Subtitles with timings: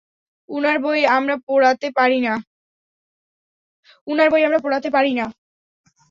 [0.49, 1.35] উনার বই আমরা
[4.67, 5.25] পোড়াতে পারি না!